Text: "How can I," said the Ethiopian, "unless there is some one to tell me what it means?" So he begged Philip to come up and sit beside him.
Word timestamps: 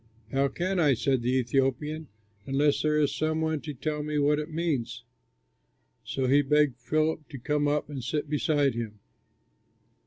"How 0.31 0.47
can 0.47 0.79
I," 0.79 0.95
said 0.95 1.21
the 1.21 1.33
Ethiopian, 1.35 2.07
"unless 2.47 2.81
there 2.81 2.99
is 2.99 3.13
some 3.13 3.39
one 3.41 3.61
to 3.61 3.73
tell 3.75 4.01
me 4.01 4.17
what 4.17 4.39
it 4.39 4.49
means?" 4.51 5.03
So 6.03 6.25
he 6.25 6.41
begged 6.41 6.79
Philip 6.79 7.29
to 7.29 7.37
come 7.37 7.67
up 7.67 7.87
and 7.87 8.03
sit 8.03 8.27
beside 8.27 8.73
him. 8.73 8.97